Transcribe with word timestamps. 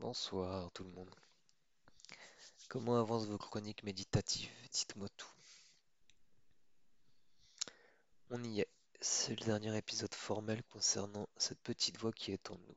Bonsoir 0.00 0.70
tout 0.70 0.84
le 0.84 0.90
monde. 0.90 1.10
Comment 2.68 3.00
avancent 3.00 3.26
vos 3.26 3.36
chroniques 3.36 3.82
méditatives? 3.82 4.48
Dites-moi 4.70 5.08
tout. 5.16 5.28
On 8.30 8.42
y 8.44 8.60
est. 8.60 8.68
C'est 9.00 9.38
le 9.38 9.44
dernier 9.44 9.76
épisode 9.76 10.14
formel 10.14 10.62
concernant 10.70 11.28
cette 11.36 11.58
petite 11.58 11.98
voix 11.98 12.12
qui 12.12 12.30
est 12.30 12.50
en 12.52 12.54
nous. 12.54 12.76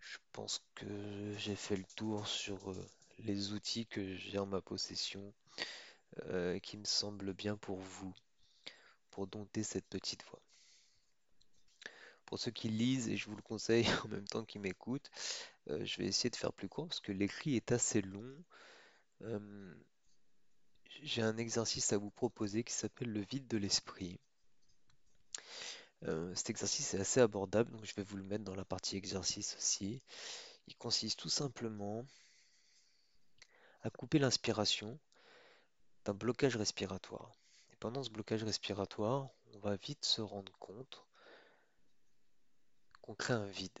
Je 0.00 0.16
pense 0.32 0.62
que 0.74 1.34
j'ai 1.36 1.56
fait 1.56 1.76
le 1.76 1.84
tour 1.96 2.26
sur 2.26 2.70
euh, 2.70 2.88
les 3.18 3.52
outils 3.52 3.86
que 3.86 4.16
j'ai 4.16 4.38
en 4.38 4.46
ma 4.46 4.62
possession 4.62 5.34
euh, 6.28 6.58
qui 6.60 6.78
me 6.78 6.86
semblent 6.86 7.34
bien 7.34 7.58
pour 7.58 7.78
vous, 7.78 8.14
pour 9.10 9.26
dompter 9.26 9.62
cette 9.62 9.86
petite 9.88 10.24
voix. 10.30 10.40
Pour 12.34 12.40
ceux 12.40 12.50
qui 12.50 12.68
lisent, 12.68 13.08
et 13.08 13.16
je 13.16 13.30
vous 13.30 13.36
le 13.36 13.42
conseille 13.42 13.86
en 14.04 14.08
même 14.08 14.26
temps 14.26 14.44
qu'ils 14.44 14.60
m'écoutent, 14.60 15.08
euh, 15.70 15.84
je 15.84 15.98
vais 15.98 16.06
essayer 16.06 16.30
de 16.30 16.34
faire 16.34 16.52
plus 16.52 16.68
court 16.68 16.88
parce 16.88 16.98
que 16.98 17.12
l'écrit 17.12 17.54
est 17.54 17.70
assez 17.70 18.02
long. 18.02 18.34
Euh, 19.22 19.72
j'ai 21.04 21.22
un 21.22 21.36
exercice 21.36 21.92
à 21.92 21.96
vous 21.96 22.10
proposer 22.10 22.64
qui 22.64 22.72
s'appelle 22.72 23.12
le 23.12 23.20
vide 23.20 23.46
de 23.46 23.56
l'esprit. 23.56 24.18
Euh, 26.02 26.34
cet 26.34 26.50
exercice 26.50 26.94
est 26.94 26.98
assez 26.98 27.20
abordable, 27.20 27.70
donc 27.70 27.84
je 27.84 27.94
vais 27.94 28.02
vous 28.02 28.16
le 28.16 28.24
mettre 28.24 28.42
dans 28.42 28.56
la 28.56 28.64
partie 28.64 28.96
exercice 28.96 29.54
aussi. 29.56 30.02
Il 30.66 30.74
consiste 30.74 31.20
tout 31.20 31.28
simplement 31.28 32.04
à 33.82 33.90
couper 33.90 34.18
l'inspiration 34.18 34.98
d'un 36.04 36.14
blocage 36.14 36.56
respiratoire. 36.56 37.30
Pendant 37.78 38.02
ce 38.02 38.10
blocage 38.10 38.42
respiratoire, 38.42 39.28
on 39.52 39.60
va 39.60 39.76
vite 39.76 40.04
se 40.04 40.20
rendre 40.20 40.52
compte 40.58 41.06
qu'on 43.04 43.14
crée 43.14 43.34
un 43.34 43.44
vide. 43.44 43.78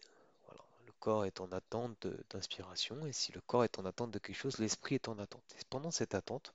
Le 0.84 0.92
corps 1.00 1.24
est 1.24 1.40
en 1.40 1.50
attente 1.50 2.06
d'inspiration, 2.28 3.06
et 3.06 3.12
si 3.14 3.32
le 3.32 3.40
corps 3.40 3.64
est 3.64 3.78
en 3.78 3.86
attente 3.86 4.10
de 4.10 4.18
quelque 4.18 4.36
chose, 4.36 4.58
l'esprit 4.58 4.96
est 4.96 5.08
en 5.08 5.18
attente. 5.18 5.42
Pendant 5.70 5.90
cette 5.90 6.14
attente, 6.14 6.52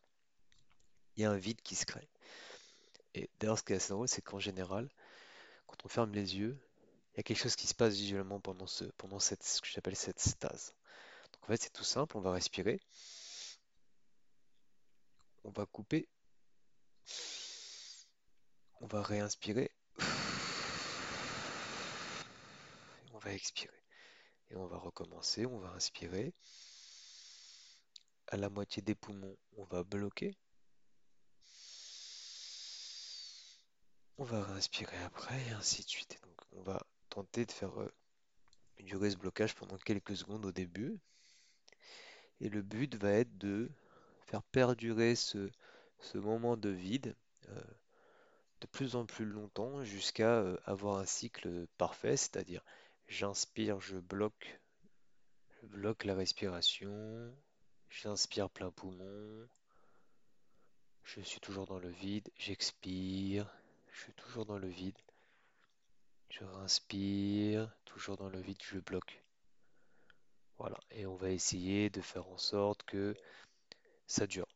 il 1.16 1.24
y 1.24 1.26
a 1.26 1.32
un 1.32 1.38
vide 1.38 1.62
qui 1.64 1.74
se 1.74 1.88
crée. 1.88 2.08
Et 3.16 3.28
d'ailleurs, 3.40 3.58
ce 3.58 3.64
qui 3.64 3.74
est 3.74 3.78
assez 3.78 3.92
drôle, 3.92 4.08
c'est 4.08 4.22
qu'en 4.22 4.38
général, 4.38 4.88
quand 5.66 5.84
on 5.84 5.88
ferme 5.88 6.14
les 6.14 6.38
yeux, 6.38 6.60
il 7.14 7.18
y 7.18 7.20
a 7.22 7.24
quelque 7.24 7.42
chose 7.42 7.56
qui 7.56 7.66
se 7.66 7.74
passe 7.74 7.96
visuellement 7.96 8.40
pendant 8.40 8.68
ce, 8.68 8.84
pendant 8.98 9.20
cette, 9.20 9.44
ce 9.44 9.62
que 9.62 9.68
j'appelle 9.68 9.96
cette 9.96 10.20
stase. 10.20 10.76
Donc 11.34 11.46
en 11.46 11.48
fait, 11.48 11.58
c'est 11.64 11.74
tout 11.74 11.84
simple, 11.84 12.18
on 12.18 12.22
va 12.22 12.34
respirer, 12.34 12.80
on 15.44 15.50
va 15.50 15.66
couper, 15.66 16.08
on 18.80 18.86
va 18.86 19.02
réinspirer, 19.02 19.72
on 23.20 23.26
va 23.26 23.34
expirer. 23.34 23.84
Et 24.50 24.56
on 24.56 24.66
va 24.66 24.78
recommencer, 24.78 25.46
on 25.46 25.60
va 25.60 25.70
inspirer. 25.72 26.34
À 28.28 28.38
la 28.38 28.50
moitié 28.50 28.82
des 28.82 28.96
poumons, 28.96 29.38
on 29.58 29.66
va 29.66 29.84
bloquer. 29.84 30.38
On 34.18 34.24
va 34.24 34.44
réinspirer 34.44 34.98
après, 35.04 35.42
et 35.48 35.52
ainsi 35.52 35.84
de 35.84 35.90
suite. 35.90 36.20
Donc, 36.24 36.42
on 36.54 36.62
va 36.62 36.82
tenter 37.10 37.46
de 37.46 37.52
faire 37.52 37.82
euh, 37.82 37.92
durer 38.80 39.12
ce 39.12 39.18
blocage 39.18 39.56
pendant 39.56 39.78
quelques 39.78 40.16
secondes 40.16 40.46
au 40.46 40.52
début. 40.52 41.00
Et 42.40 42.50
le 42.50 42.62
but 42.62 42.96
va 42.96 43.12
être 43.12 43.38
de 43.38 43.70
faire 44.28 44.44
perdurer 44.44 45.16
ce, 45.16 45.50
ce 46.00 46.18
moment 46.18 46.56
de 46.56 46.70
vide 46.70 47.16
euh, 47.50 47.62
de 48.62 48.68
plus 48.68 48.96
en 48.96 49.06
plus 49.06 49.26
longtemps 49.26 49.84
jusqu'à 49.84 50.40
euh, 50.40 50.58
avoir 50.66 51.00
un 51.00 51.06
cycle 51.06 51.68
parfait, 51.78 52.18
c'est-à-dire 52.18 52.64
j'inspire, 53.10 53.82
je 53.82 53.98
bloque, 53.98 54.60
je 55.50 55.66
bloque 55.66 56.06
la 56.06 56.14
respiration, 56.16 57.36
j'inspire 57.90 58.50
plein 58.50 58.70
poumon, 58.72 59.48
je 61.04 61.20
suis 61.22 61.40
toujours 61.40 61.66
dans 61.66 61.80
le 61.80 61.90
vide, 61.90 62.30
j'expire, 62.38 63.52
je 63.92 64.00
suis 64.02 64.14
toujours 64.14 64.46
dans 64.46 64.60
le 64.60 64.68
vide, 64.68 64.98
je 66.30 66.44
inspire, 66.64 67.76
toujours 67.84 68.16
dans 68.16 68.30
le 68.30 68.40
vide, 68.40 68.62
je 68.62 68.78
bloque. 68.78 69.24
Voilà, 70.60 70.80
et 70.92 71.06
on 71.08 71.16
va 71.16 71.32
essayer 71.32 71.90
de 71.90 72.02
faire 72.02 72.28
en 72.28 72.38
sorte 72.38 72.84
que 72.84 73.16
ça 74.06 74.28
dure 74.28 74.48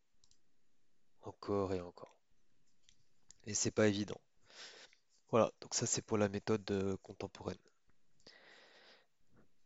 encore 1.24 1.74
et 1.74 1.82
encore. 1.82 2.16
Et 3.46 3.54
c'est 3.54 3.72
pas 3.72 3.88
évident. 3.88 4.20
Voilà, 5.32 5.52
donc 5.62 5.74
ça 5.74 5.88
c'est 5.88 6.04
pour 6.04 6.18
la 6.20 6.30
méthode 6.30 6.70
euh, 6.72 6.98
contemporaine. 6.98 7.58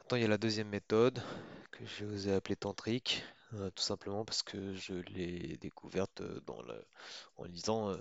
Maintenant 0.07 0.19
il 0.19 0.21
y 0.21 0.25
a 0.25 0.29
la 0.29 0.37
deuxième 0.37 0.69
méthode 0.69 1.21
que 1.69 1.85
je 1.85 2.05
vous 2.05 2.29
ai 2.29 2.33
appelée 2.33 2.55
tantrique, 2.55 3.25
euh, 3.55 3.69
tout 3.71 3.83
simplement 3.83 4.23
parce 4.23 4.41
que 4.41 4.73
je 4.73 4.93
l'ai 4.93 5.57
découverte 5.57 6.21
euh, 6.21 6.39
dans 6.45 6.61
le, 6.61 6.81
en 7.35 7.43
lisant 7.43 7.89
euh, 7.89 7.97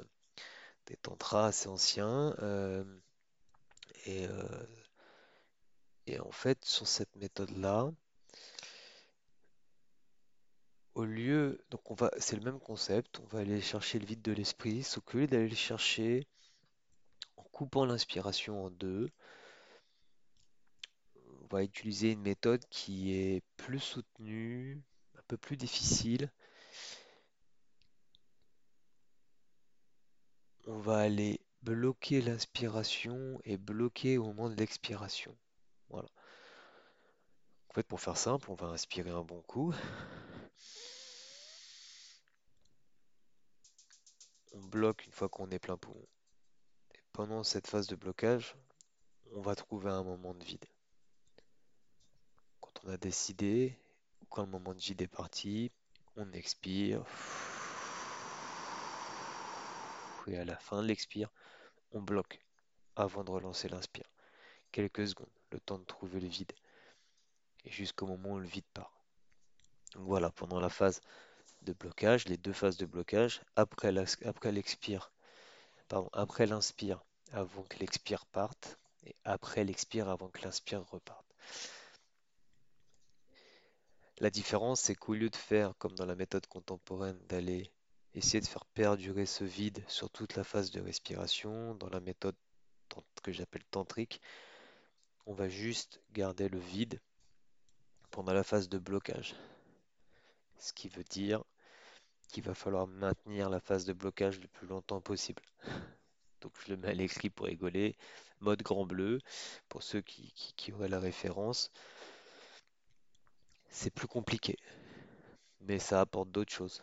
des 0.87 0.95
tantras 0.95 1.47
assez 1.47 1.67
anciens. 1.69 2.37
et, 4.05 4.29
en 6.21 6.31
fait, 6.31 6.65
sur 6.65 6.87
cette 6.87 7.17
méthode-là, 7.17 7.91
au 10.95 11.05
lieu, 11.05 11.61
donc 11.71 11.91
on 11.91 11.95
va, 11.95 12.13
c'est 12.19 12.37
le 12.37 12.45
même 12.45 12.61
concept, 12.61 13.19
on 13.19 13.27
va 13.27 13.41
aller 13.41 13.61
chercher 13.61 13.99
le 13.99 14.07
vide 14.07 14.23
de 14.23 14.31
l'esprit, 14.31 14.85
sauf 14.85 15.13
lieu 15.13 15.27
d'aller 15.27 15.49
le 15.49 15.57
chercher 15.57 16.29
en 17.37 17.43
coupant 17.43 17.85
l'inspiration 17.85 18.65
en 18.67 18.71
deux, 18.71 19.11
on 21.51 21.57
va 21.57 21.63
utiliser 21.63 22.13
une 22.13 22.23
méthode 22.23 22.65
qui 22.71 23.13
est 23.13 23.43
plus 23.57 23.81
soutenue, 23.81 24.83
un 25.17 25.23
peu 25.29 25.37
plus 25.37 25.57
difficile. 25.57 26.33
On 30.67 30.79
va 30.79 30.99
aller 30.99 31.41
bloquer 31.63 32.21
l'inspiration 32.21 33.41
et 33.45 33.57
bloquer 33.57 34.19
au 34.19 34.25
moment 34.25 34.51
de 34.51 34.57
l'expiration. 34.57 35.37
Voilà. 35.89 36.09
En 37.69 37.75
fait, 37.75 37.85
pour 37.85 38.01
faire 38.01 38.17
simple, 38.17 38.51
on 38.51 38.55
va 38.55 38.69
inspirer 38.69 39.11
un 39.11 39.23
bon 39.23 39.43
coup. 39.43 39.73
On 44.53 44.61
bloque 44.61 45.05
une 45.07 45.13
fois 45.13 45.29
qu'on 45.29 45.51
est 45.51 45.59
plein 45.59 45.77
poumon. 45.77 46.09
Et 46.95 46.99
pendant 47.13 47.45
cette 47.45 47.69
phase 47.69 47.87
de 47.87 47.95
blocage, 47.95 48.57
on 49.33 49.41
va 49.41 49.55
trouver 49.55 49.91
un 49.91 50.03
moment 50.03 50.35
de 50.35 50.45
vide. 50.45 50.65
On 52.87 52.93
a 52.93 52.97
décidé, 52.97 53.77
quand 54.31 54.43
le 54.43 54.49
moment 54.49 54.73
de 54.73 54.79
vide 54.79 55.03
est 55.03 55.09
parti, 55.09 55.73
on 56.15 56.31
expire. 56.31 57.03
Et 60.29 60.39
à 60.39 60.45
la 60.45 60.57
fin 60.57 60.83
de 60.83 60.87
l'expire, 60.87 61.29
on 61.91 62.01
bloque 62.01 62.41
avant 62.95 63.25
de 63.25 63.33
relancer 63.33 63.69
l'inspire. 63.69 64.09
Quelques 64.71 65.09
secondes, 65.09 65.27
le 65.51 65.59
temps 65.59 65.79
de 65.79 65.85
trouver 65.85 66.21
le 66.21 66.29
vide. 66.29 66.53
Et 67.65 67.73
jusqu'au 67.73 68.07
moment 68.07 68.35
où 68.35 68.39
le 68.39 68.47
vide 68.47 68.65
part. 68.73 68.97
Donc 69.95 70.05
voilà, 70.05 70.31
pendant 70.31 70.61
la 70.61 70.69
phase 70.69 71.01
de 71.63 71.73
blocage, 71.73 72.29
les 72.29 72.37
deux 72.37 72.53
phases 72.53 72.77
de 72.77 72.87
blocage, 72.87 73.41
après 73.57 73.91
l'expire, 74.53 75.11
pardon, 75.89 76.09
après 76.13 76.47
l'inspire, 76.47 77.03
avant 77.33 77.65
que 77.65 77.81
l'expire 77.81 78.27
parte, 78.27 78.79
et 79.05 79.17
après 79.25 79.65
l'expire, 79.65 80.09
avant 80.09 80.29
que 80.29 80.43
l'inspire 80.43 80.89
reparte. 80.89 81.27
La 84.19 84.31
différence, 84.31 84.81
c'est 84.81 84.95
qu'au 84.95 85.15
lieu 85.15 85.29
de 85.29 85.37
faire 85.37 85.75
comme 85.79 85.95
dans 85.95 86.07
la 86.07 86.15
méthode 86.15 86.47
contemporaine, 86.47 87.19
d'aller 87.29 87.71
essayer 88.15 88.41
de 88.41 88.47
faire 88.47 88.65
perdurer 88.67 89.27
ce 89.27 89.45
vide 89.45 89.85
sur 89.89 90.11
toute 90.11 90.37
la 90.37 90.45
phase 90.45 90.71
de 90.71 90.81
respiration, 90.81 91.75
dans 91.75 91.91
la 91.91 92.01
méthode 92.01 92.37
que 93.23 93.33
j'appelle 93.33 93.65
tantrique, 93.65 94.21
on 95.27 95.35
va 95.35 95.49
juste 95.49 96.01
garder 96.13 96.49
le 96.49 96.59
vide 96.59 97.01
pendant 98.11 98.33
la 98.33 98.45
phase 98.45 98.69
de 98.69 98.79
blocage. 98.79 99.35
Ce 100.59 100.73
qui 100.73 100.89
veut 100.89 101.05
dire 101.05 101.45
qu'il 102.29 102.43
va 102.45 102.55
falloir 102.55 102.87
maintenir 102.87 103.51
la 103.51 103.61
phase 103.61 103.85
de 103.85 103.93
blocage 103.93 104.41
le 104.41 104.49
plus 104.49 104.67
longtemps 104.67 105.01
possible. 105.01 105.43
Donc 106.41 106.53
je 106.65 106.71
le 106.71 106.77
mets 106.77 106.89
à 106.89 106.95
l'écrit 106.95 107.31
pour 107.31 107.47
rigoler. 107.47 107.97
Mode 108.41 108.63
grand 108.63 108.87
bleu, 108.87 109.21
pour 109.69 109.83
ceux 109.83 110.01
qui, 110.01 110.73
auraient 110.73 110.89
la 110.89 111.01
référence. 111.01 111.71
C'est 113.79 113.91
plus 113.91 114.09
compliqué, 114.09 114.57
mais 115.61 115.79
ça 115.79 116.01
apporte 116.01 116.31
d'autres 116.31 116.51
choses. 116.51 116.83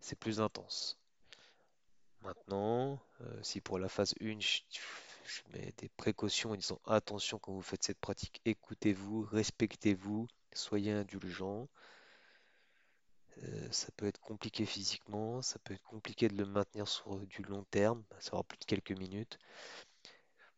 C'est 0.00 0.18
plus 0.18 0.40
intense. 0.40 0.98
Maintenant, 2.22 2.98
euh, 3.20 3.42
si 3.42 3.60
pour 3.60 3.78
la 3.78 3.90
phase 3.90 4.14
1, 4.22 4.40
je, 4.40 4.62
mets 5.52 5.74
des 5.76 5.90
précautions 5.90 6.52
en 6.52 6.56
disant 6.56 6.80
attention 6.86 7.38
quand 7.38 7.52
vous 7.52 7.60
faites 7.60 7.82
cette 7.82 8.00
pratique, 8.00 8.40
écoutez-vous, 8.46 9.28
respectez-vous, 9.30 10.28
soyez 10.54 10.92
indulgents. 10.92 11.68
Euh, 13.42 13.68
ça 13.70 13.88
peut 13.98 14.06
être 14.06 14.20
compliqué 14.20 14.64
physiquement, 14.64 15.42
ça 15.42 15.58
peut 15.58 15.74
être 15.74 15.84
compliqué 15.84 16.28
de 16.28 16.38
le 16.38 16.46
maintenir 16.46 16.88
sur 16.88 17.18
du 17.26 17.42
long 17.42 17.64
terme, 17.64 18.02
ça 18.18 18.32
aura 18.32 18.44
plus 18.44 18.58
de 18.58 18.64
quelques 18.64 18.92
minutes. 18.92 19.38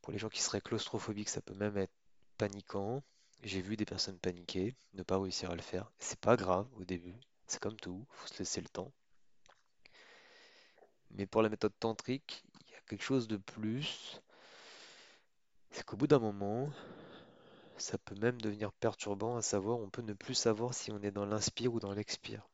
Pour 0.01 0.13
les 0.13 0.19
gens 0.19 0.29
qui 0.29 0.41
seraient 0.41 0.61
claustrophobiques, 0.61 1.29
ça 1.29 1.43
peut 1.43 1.55
même 1.55 1.77
être 1.77 1.93
paniquant. 2.39 3.03
J'ai 3.43 3.63
vu 3.63 3.77
des 3.77 3.87
personnes 3.87 4.19
paniquer, 4.19 4.75
ne 4.95 5.03
pas 5.03 5.19
réussir 5.19 5.51
à 5.51 5.55
le 5.55 5.63
faire. 5.63 5.91
C'est 5.99 6.21
pas 6.21 6.37
grave 6.37 6.69
au 6.77 6.85
début, 6.85 7.17
c'est 7.47 7.61
comme 7.61 7.77
tout, 7.77 8.07
faut 8.11 8.29
se 8.29 8.39
laisser 8.39 8.61
le 8.61 8.69
temps. 8.69 8.93
Mais 11.13 11.27
pour 11.27 11.43
la 11.43 11.49
méthode 11.49 11.73
tantrique, 11.81 12.45
il 12.67 12.73
y 12.73 12.77
a 12.77 12.81
quelque 12.83 13.03
chose 13.03 13.29
de 13.29 13.39
plus. 13.39 14.21
C'est 15.71 15.85
qu'au 15.85 15.97
bout 15.97 16.07
d'un 16.07 16.19
moment, 16.19 16.71
ça 17.79 17.97
peut 17.97 18.15
même 18.17 18.41
devenir 18.41 18.73
perturbant 18.73 19.37
à 19.37 19.43
savoir, 19.43 19.79
on 19.79 19.89
peut 19.89 20.03
ne 20.03 20.13
plus 20.13 20.35
savoir 20.35 20.75
si 20.75 20.91
on 20.91 21.01
est 21.01 21.11
dans 21.11 21.27
l'inspire 21.27 21.73
ou 21.73 21.81
dans 21.81 21.93
l'expire. 21.93 22.47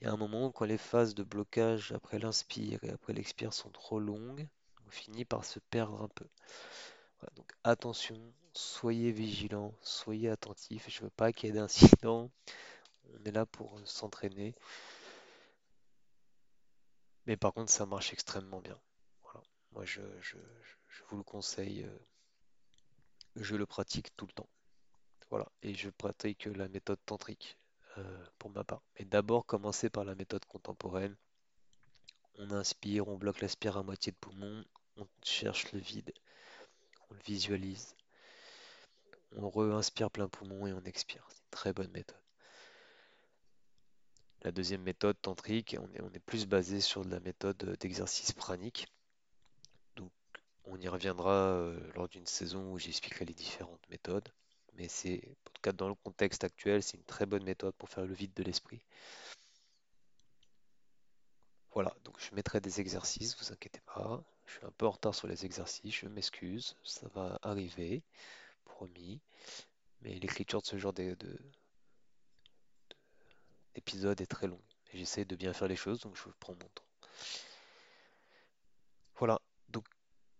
Il 0.00 0.04
y 0.04 0.06
a 0.08 0.12
un 0.12 0.16
moment 0.16 0.50
quand 0.50 0.64
les 0.64 0.78
phases 0.78 1.14
de 1.14 1.22
blocage 1.22 1.92
après 1.92 2.18
l'inspire 2.18 2.82
et 2.82 2.90
après 2.90 3.12
l'expire 3.12 3.52
sont 3.52 3.70
trop 3.70 4.00
longues, 4.00 4.48
on 4.86 4.90
finit 4.90 5.24
par 5.24 5.44
se 5.44 5.58
perdre 5.58 6.02
un 6.02 6.08
peu. 6.08 6.26
Donc 7.34 7.52
attention, 7.64 8.32
soyez 8.58 9.12
vigilants, 9.12 9.72
soyez 9.82 10.28
attentifs. 10.30 10.86
Je 10.90 11.02
veux 11.02 11.10
pas 11.10 11.32
qu'il 11.32 11.48
y 11.48 11.52
ait 11.52 11.54
d'incidents. 11.54 12.30
On 13.14 13.24
est 13.24 13.30
là 13.32 13.46
pour 13.46 13.78
s'entraîner. 13.84 14.54
Mais 17.26 17.36
par 17.36 17.52
contre, 17.54 17.70
ça 17.70 17.86
marche 17.86 18.12
extrêmement 18.12 18.60
bien. 18.60 18.78
Voilà. 19.22 19.42
Moi, 19.72 19.84
je, 19.84 20.00
vous 21.08 21.16
le 21.16 21.22
conseille. 21.22 21.84
euh, 21.84 21.98
Je 23.36 23.56
le 23.56 23.66
pratique 23.66 24.14
tout 24.16 24.26
le 24.26 24.32
temps. 24.32 24.48
Voilà. 25.30 25.46
Et 25.62 25.74
je 25.74 25.90
pratique 25.90 26.46
la 26.46 26.68
méthode 26.68 26.98
tantrique 27.06 27.58
euh, 27.98 28.26
pour 28.38 28.50
ma 28.50 28.64
part. 28.64 28.82
Mais 28.98 29.04
d'abord, 29.04 29.46
commencer 29.46 29.90
par 29.90 30.04
la 30.04 30.14
méthode 30.16 30.44
contemporaine. 30.46 31.16
On 32.38 32.50
inspire, 32.52 33.08
on 33.08 33.16
bloque 33.18 33.40
l'aspire 33.40 33.76
à 33.76 33.82
moitié 33.82 34.12
de 34.12 34.16
poumon, 34.16 34.64
on 34.96 35.06
cherche 35.22 35.70
le 35.72 35.80
vide, 35.80 36.12
on 37.10 37.14
le 37.14 37.20
visualise, 37.26 37.94
on 39.36 39.48
re-inspire 39.48 40.10
plein 40.10 40.28
poumon 40.28 40.66
et 40.66 40.72
on 40.72 40.82
expire. 40.84 41.26
C'est 41.30 41.42
une 41.42 41.50
très 41.50 41.72
bonne 41.72 41.90
méthode. 41.90 42.20
La 44.42 44.52
deuxième 44.52 44.82
méthode 44.82 45.20
tantrique, 45.20 45.76
on 45.80 46.12
est, 46.14 46.20
plus 46.20 46.46
basé 46.46 46.80
sur 46.80 47.04
la 47.04 47.18
méthode 47.20 47.56
d'exercice 47.80 48.32
pranique. 48.32 48.86
Donc, 49.96 50.12
on 50.64 50.80
y 50.80 50.86
reviendra 50.88 51.32
euh, 51.32 51.78
lors 51.94 52.08
d'une 52.08 52.26
saison 52.26 52.72
où 52.72 52.78
j'expliquerai 52.78 53.24
les 53.24 53.34
différentes 53.34 53.88
méthodes. 53.90 54.28
Mais 54.74 54.86
c'est, 54.86 55.22
en 55.26 55.50
tout 55.52 55.62
cas, 55.62 55.72
dans 55.72 55.88
le 55.88 55.96
contexte 55.96 56.44
actuel, 56.44 56.82
c'est 56.84 56.96
une 56.96 57.04
très 57.04 57.26
bonne 57.26 57.42
méthode 57.42 57.74
pour 57.74 57.88
faire 57.88 58.06
le 58.06 58.14
vide 58.14 58.32
de 58.34 58.44
l'esprit. 58.44 58.80
Voilà, 61.72 61.94
donc 62.04 62.16
je 62.20 62.34
mettrai 62.34 62.60
des 62.60 62.80
exercices, 62.80 63.36
vous 63.38 63.52
inquiétez 63.52 63.80
pas. 63.86 64.22
Je 64.46 64.54
suis 64.54 64.66
un 64.66 64.70
peu 64.70 64.86
en 64.86 64.90
retard 64.90 65.14
sur 65.14 65.28
les 65.28 65.44
exercices, 65.44 65.94
je 65.94 66.06
m'excuse, 66.06 66.76
ça 66.84 67.08
va 67.08 67.38
arriver, 67.42 68.02
promis. 68.68 69.20
Mais 70.02 70.14
l'écriture 70.20 70.62
de 70.62 70.66
ce 70.66 70.78
genre 70.78 70.92
de- 70.92 71.14
de- 71.14 71.38
d'épisode 73.74 74.20
est 74.20 74.26
très 74.26 74.46
longue. 74.46 74.60
J'essaie 74.92 75.24
de 75.24 75.36
bien 75.36 75.52
faire 75.52 75.68
les 75.68 75.76
choses, 75.76 76.00
donc 76.00 76.16
je 76.16 76.28
prends 76.38 76.54
mon 76.54 76.68
temps. 76.68 76.84
Voilà, 79.16 79.40
donc 79.68 79.84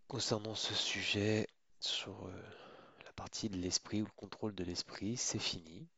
concernant 0.06 0.54
ce 0.54 0.74
sujet 0.74 1.48
sur 1.80 2.26
euh, 2.28 2.42
la 3.04 3.12
partie 3.12 3.48
de 3.50 3.56
l'esprit 3.56 4.02
ou 4.02 4.04
le 4.06 4.12
contrôle 4.12 4.54
de 4.54 4.64
l'esprit, 4.64 5.16
c'est 5.16 5.38
fini. 5.40 5.88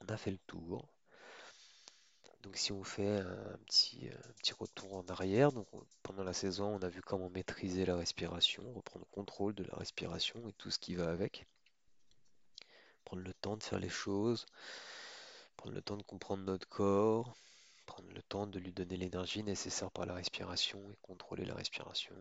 On 0.00 0.06
a 0.08 0.16
fait 0.16 0.30
le 0.30 0.38
tour. 0.46 0.88
Donc 2.42 2.56
si 2.56 2.72
on 2.72 2.82
fait 2.82 3.18
un 3.20 3.56
petit, 3.66 4.10
petit 4.38 4.52
retour 4.52 4.94
en 4.94 5.06
arrière, 5.08 5.52
donc 5.52 5.66
on- 5.72 5.84
pendant 6.02 6.24
la 6.24 6.32
saison, 6.32 6.74
on 6.74 6.82
a 6.82 6.88
vu 6.88 7.00
comment 7.00 7.30
maîtriser 7.30 7.86
la 7.86 7.96
respiration, 7.96 8.62
reprendre 8.74 9.06
contrôle 9.10 9.54
de 9.54 9.64
la 9.64 9.76
respiration 9.76 10.48
et 10.48 10.52
tout 10.54 10.70
ce 10.70 10.78
qui 10.78 10.94
va 10.94 11.10
avec. 11.10 11.46
Prendre 13.04 13.22
le 13.22 13.32
temps 13.34 13.56
de 13.56 13.62
faire 13.62 13.78
les 13.78 13.88
choses, 13.88 14.46
prendre 15.56 15.74
le 15.74 15.82
temps 15.82 15.96
de 15.96 16.02
comprendre 16.02 16.42
notre 16.44 16.68
corps, 16.68 17.36
prendre 17.86 18.10
le 18.12 18.22
temps 18.22 18.46
de 18.46 18.58
lui 18.58 18.72
donner 18.72 18.96
l'énergie 18.96 19.42
nécessaire 19.44 19.90
par 19.90 20.06
la 20.06 20.14
respiration 20.14 20.80
et 20.90 20.96
contrôler 21.02 21.44
la 21.44 21.54
respiration. 21.54 22.14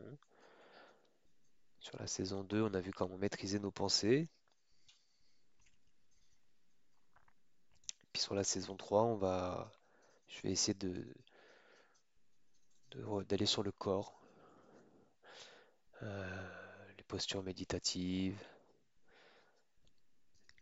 Sur 1.80 1.98
la 2.00 2.08
saison 2.08 2.44
2, 2.44 2.62
on 2.62 2.74
a 2.74 2.80
vu 2.80 2.92
comment 2.92 3.18
maîtriser 3.18 3.60
nos 3.60 3.72
pensées. 3.72 4.30
Puis 8.14 8.22
sur 8.22 8.36
la 8.36 8.44
saison 8.44 8.76
3, 8.76 9.04
on 9.04 9.16
va, 9.16 9.72
je 10.32 10.42
vais 10.42 10.52
essayer 10.52 10.74
de, 10.74 11.06
d'aller 13.28 13.46
sur 13.46 13.64
le 13.64 13.72
corps, 13.72 14.22
euh, 16.02 16.90
les 16.98 17.04
postures 17.04 17.44
méditatives, 17.44 18.42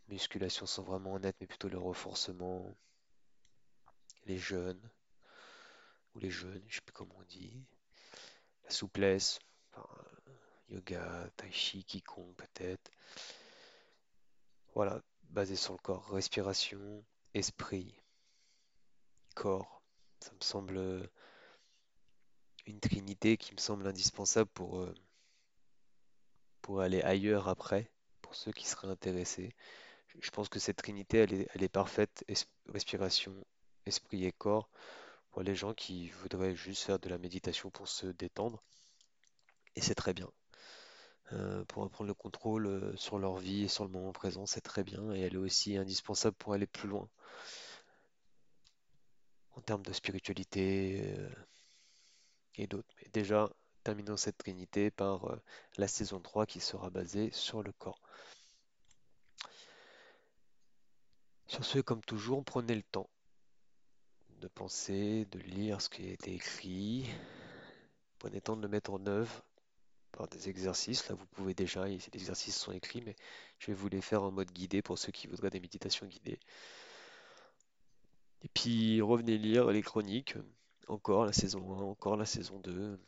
musculation 0.08 0.66
sans 0.66 0.82
vraiment 0.82 1.12
en 1.12 1.22
être, 1.22 1.36
mais 1.40 1.46
plutôt 1.46 1.68
le 1.68 1.78
renforcement, 1.78 2.76
les 4.26 4.38
jeûnes, 4.38 4.90
ou 6.14 6.18
les 6.18 6.30
jeûnes, 6.30 6.64
je 6.68 6.76
sais 6.76 6.80
plus 6.82 6.92
comment 6.92 7.16
on 7.18 7.24
dit, 7.24 7.64
la 8.64 8.70
souplesse, 8.70 9.38
enfin, 9.72 9.86
yoga, 10.68 11.30
tai 11.36 11.50
chi, 11.52 11.84
qigong 11.84 12.34
peut-être. 12.34 12.90
Voilà, 14.74 15.00
basé 15.24 15.54
sur 15.56 15.74
le 15.74 15.78
corps, 15.78 16.10
respiration, 16.10 17.04
esprit, 17.34 17.99
Ça 19.40 20.32
me 20.32 20.44
semble 20.44 21.10
une 22.66 22.80
trinité 22.80 23.36
qui 23.36 23.54
me 23.54 23.60
semble 23.60 23.86
indispensable 23.86 24.48
pour, 24.54 24.78
euh, 24.80 24.94
pour 26.62 26.80
aller 26.80 27.02
ailleurs 27.02 27.48
après, 27.48 27.90
pour 28.22 28.34
ceux 28.34 28.50
qui 28.52 28.66
seraient 28.66 28.88
intéressés. 28.88 29.54
Je 30.20 30.30
pense 30.30 30.48
que 30.48 30.58
cette 30.58 30.78
trinité, 30.78 31.18
elle 31.18 31.34
est, 31.34 31.48
elle 31.54 31.62
est 31.62 31.68
parfaite, 31.68 32.24
es- 32.28 32.34
respiration, 32.68 33.34
esprit 33.86 34.24
et 34.26 34.32
corps, 34.32 34.70
pour 35.30 35.42
les 35.42 35.54
gens 35.56 35.74
qui 35.74 36.10
voudraient 36.10 36.56
juste 36.56 36.84
faire 36.84 36.98
de 37.00 37.08
la 37.08 37.18
méditation 37.18 37.70
pour 37.70 37.88
se 37.88 38.06
détendre. 38.08 38.62
Et 39.74 39.80
c'est 39.80 39.96
très 39.96 40.14
bien. 40.14 40.30
Euh, 41.32 41.64
pour 41.64 41.82
reprendre 41.82 42.08
le 42.08 42.14
contrôle 42.14 42.66
euh, 42.66 42.96
sur 42.96 43.18
leur 43.18 43.36
vie 43.36 43.64
et 43.64 43.68
sur 43.68 43.84
le 43.84 43.90
moment 43.90 44.12
présent, 44.12 44.46
c'est 44.46 44.60
très 44.60 44.84
bien. 44.84 45.12
Et 45.12 45.20
elle 45.20 45.34
est 45.34 45.38
aussi 45.38 45.76
indispensable 45.76 46.36
pour 46.36 46.52
aller 46.52 46.66
plus 46.66 46.88
loin 46.88 47.08
en 49.60 49.62
termes 49.62 49.82
de 49.82 49.92
spiritualité 49.92 51.02
euh, 51.18 51.28
et 52.54 52.66
d'autres. 52.66 52.88
Mais 53.02 53.10
déjà, 53.12 53.50
terminons 53.84 54.16
cette 54.16 54.38
trinité 54.38 54.90
par 54.90 55.30
euh, 55.30 55.36
la 55.76 55.86
saison 55.86 56.18
3 56.18 56.46
qui 56.46 56.60
sera 56.60 56.88
basée 56.88 57.30
sur 57.30 57.62
le 57.62 57.70
corps. 57.72 58.00
Sur 61.46 61.64
ce, 61.64 61.78
comme 61.78 62.00
toujours, 62.00 62.42
prenez 62.42 62.74
le 62.74 62.82
temps 62.82 63.10
de 64.40 64.48
penser, 64.48 65.26
de 65.26 65.38
lire 65.40 65.82
ce 65.82 65.90
qui 65.90 66.08
a 66.08 66.12
été 66.12 66.32
écrit. 66.32 67.06
Prenez 68.18 68.36
le 68.36 68.40
temps 68.40 68.56
de 68.56 68.62
le 68.62 68.68
mettre 68.68 68.92
en 68.94 69.06
œuvre 69.06 69.44
par 70.12 70.26
des 70.28 70.48
exercices. 70.48 71.06
Là, 71.10 71.14
vous 71.16 71.26
pouvez 71.26 71.52
déjà, 71.52 71.84
ces 71.98 72.10
exercices 72.14 72.56
sont 72.56 72.72
écrits, 72.72 73.02
mais 73.02 73.16
je 73.58 73.66
vais 73.66 73.74
vous 73.74 73.88
les 73.88 74.00
faire 74.00 74.22
en 74.22 74.30
mode 74.30 74.50
guidé 74.52 74.80
pour 74.80 74.96
ceux 74.96 75.12
qui 75.12 75.26
voudraient 75.26 75.50
des 75.50 75.60
méditations 75.60 76.06
guidées. 76.06 76.40
Et 78.42 78.48
puis, 78.48 79.00
revenez 79.00 79.38
lire 79.38 79.70
les 79.70 79.82
chroniques, 79.82 80.34
encore 80.88 81.26
la 81.26 81.32
saison 81.32 81.72
1, 81.78 81.82
encore 81.82 82.16
la 82.16 82.26
saison 82.26 82.58
2, 82.60 82.98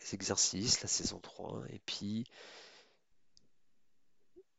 les 0.00 0.14
exercices, 0.14 0.82
la 0.82 0.88
saison 0.88 1.20
3. 1.20 1.64
Et 1.70 1.80
puis, 1.80 2.24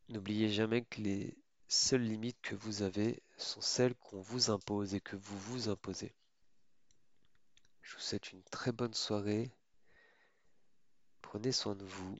n'oubliez 0.10 0.50
jamais 0.50 0.84
que 0.86 1.02
les 1.02 1.38
seules 1.68 2.04
limites 2.04 2.40
que 2.42 2.56
vous 2.56 2.82
avez 2.82 3.22
sont 3.38 3.62
celles 3.62 3.96
qu'on 3.96 4.22
vous 4.22 4.50
impose 4.50 4.96
et 4.96 5.02
que 5.02 5.16
vous 5.16 5.38
vous 5.40 5.70
imposez. 5.70 6.14
Je 7.82 7.96
vous 7.96 8.02
souhaite 8.02 8.32
une 8.32 8.44
très 8.44 8.72
bonne 8.72 8.94
soirée. 8.94 9.52
Prenez 11.22 11.52
soin 11.52 11.76
de 11.76 11.86
vous 11.86 12.18